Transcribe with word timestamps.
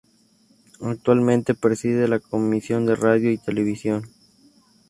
Actualmente 0.81 1.53
preside 1.53 2.07
la 2.07 2.17
Comisión 2.19 2.87
de 2.87 2.95
Radio 2.95 3.31
y 3.31 3.37
Televisión. 3.37 4.09